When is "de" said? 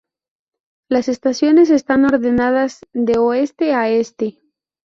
2.93-3.19